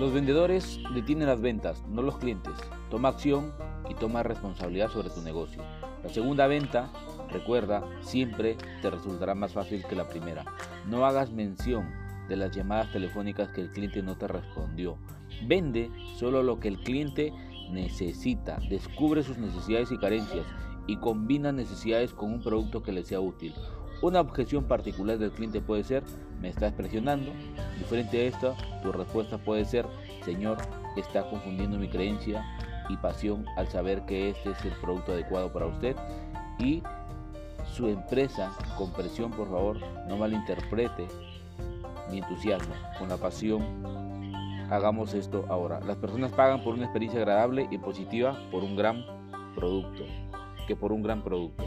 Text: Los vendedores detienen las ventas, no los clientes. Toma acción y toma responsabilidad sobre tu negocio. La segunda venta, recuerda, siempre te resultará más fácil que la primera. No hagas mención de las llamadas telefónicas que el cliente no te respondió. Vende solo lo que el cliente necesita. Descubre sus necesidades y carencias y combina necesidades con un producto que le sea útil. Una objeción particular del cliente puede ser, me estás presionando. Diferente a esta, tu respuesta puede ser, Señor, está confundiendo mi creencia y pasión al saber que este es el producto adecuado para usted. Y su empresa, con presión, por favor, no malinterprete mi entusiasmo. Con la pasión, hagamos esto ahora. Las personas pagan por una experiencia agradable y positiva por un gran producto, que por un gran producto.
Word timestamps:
Los 0.00 0.14
vendedores 0.14 0.80
detienen 0.94 1.28
las 1.28 1.42
ventas, 1.42 1.84
no 1.86 2.00
los 2.00 2.16
clientes. 2.16 2.54
Toma 2.88 3.10
acción 3.10 3.52
y 3.86 3.92
toma 3.92 4.22
responsabilidad 4.22 4.88
sobre 4.88 5.10
tu 5.10 5.20
negocio. 5.20 5.62
La 6.02 6.08
segunda 6.08 6.46
venta, 6.46 6.90
recuerda, 7.28 7.84
siempre 8.00 8.56
te 8.80 8.88
resultará 8.88 9.34
más 9.34 9.52
fácil 9.52 9.84
que 9.86 9.94
la 9.94 10.08
primera. 10.08 10.46
No 10.88 11.04
hagas 11.04 11.32
mención 11.32 11.86
de 12.30 12.36
las 12.36 12.50
llamadas 12.56 12.90
telefónicas 12.92 13.50
que 13.50 13.60
el 13.60 13.72
cliente 13.72 14.02
no 14.02 14.16
te 14.16 14.26
respondió. 14.26 14.96
Vende 15.46 15.90
solo 16.16 16.42
lo 16.42 16.60
que 16.60 16.68
el 16.68 16.78
cliente 16.78 17.34
necesita. 17.70 18.58
Descubre 18.70 19.22
sus 19.22 19.36
necesidades 19.36 19.92
y 19.92 19.98
carencias 19.98 20.46
y 20.86 20.96
combina 20.96 21.52
necesidades 21.52 22.14
con 22.14 22.32
un 22.32 22.42
producto 22.42 22.82
que 22.82 22.92
le 22.92 23.04
sea 23.04 23.20
útil. 23.20 23.52
Una 24.02 24.20
objeción 24.20 24.64
particular 24.64 25.18
del 25.18 25.30
cliente 25.30 25.60
puede 25.60 25.84
ser, 25.84 26.02
me 26.40 26.48
estás 26.48 26.72
presionando. 26.72 27.32
Diferente 27.78 28.20
a 28.20 28.24
esta, 28.24 28.80
tu 28.82 28.92
respuesta 28.92 29.36
puede 29.36 29.66
ser, 29.66 29.86
Señor, 30.24 30.56
está 30.96 31.28
confundiendo 31.28 31.78
mi 31.78 31.88
creencia 31.88 32.42
y 32.88 32.96
pasión 32.96 33.44
al 33.56 33.68
saber 33.68 34.06
que 34.06 34.30
este 34.30 34.52
es 34.52 34.64
el 34.64 34.72
producto 34.80 35.12
adecuado 35.12 35.52
para 35.52 35.66
usted. 35.66 35.96
Y 36.58 36.82
su 37.74 37.88
empresa, 37.88 38.52
con 38.78 38.90
presión, 38.92 39.30
por 39.32 39.50
favor, 39.50 39.78
no 40.08 40.16
malinterprete 40.16 41.06
mi 42.10 42.18
entusiasmo. 42.18 42.74
Con 42.98 43.10
la 43.10 43.18
pasión, 43.18 43.62
hagamos 44.70 45.12
esto 45.12 45.44
ahora. 45.50 45.78
Las 45.80 45.98
personas 45.98 46.32
pagan 46.32 46.64
por 46.64 46.72
una 46.72 46.84
experiencia 46.84 47.20
agradable 47.20 47.68
y 47.70 47.76
positiva 47.76 48.38
por 48.50 48.64
un 48.64 48.76
gran 48.76 49.04
producto, 49.54 50.04
que 50.66 50.74
por 50.74 50.90
un 50.90 51.02
gran 51.02 51.22
producto. 51.22 51.64